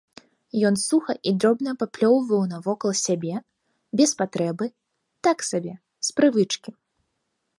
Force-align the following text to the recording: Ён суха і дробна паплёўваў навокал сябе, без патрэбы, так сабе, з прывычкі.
Ён 0.67 0.75
суха 0.83 1.13
і 1.31 1.33
дробна 1.43 1.71
паплёўваў 1.81 2.41
навокал 2.53 2.91
сябе, 3.03 3.35
без 4.01 4.11
патрэбы, 4.21 4.65
так 5.27 5.37
сабе, 5.51 5.73
з 6.09 6.17
прывычкі. 6.21 6.71